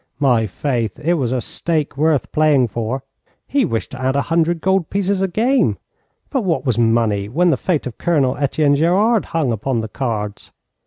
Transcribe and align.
My 0.17 0.47
faith, 0.47 0.97
it 0.97 1.13
was 1.13 1.31
a 1.31 1.39
stake 1.41 1.95
worth 1.95 2.31
playing 2.31 2.69
for. 2.69 3.03
He 3.47 3.65
wished 3.65 3.91
to 3.91 4.01
add 4.01 4.15
a 4.15 4.23
hundred 4.33 4.59
gold 4.59 4.89
pieces 4.89 5.21
a 5.21 5.27
game, 5.27 5.77
but 6.31 6.41
what 6.43 6.65
was 6.65 6.79
money 6.79 7.29
when 7.29 7.51
the 7.51 7.55
fate 7.55 7.85
of 7.85 7.99
Colonel 7.99 8.35
Etienne 8.37 8.73
Gerard 8.75 9.25
hung 9.25 9.51
upon 9.51 9.81
the 9.81 9.87
cards? 9.87 10.51